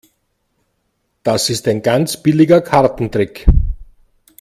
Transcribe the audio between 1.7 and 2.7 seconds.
ganz billiger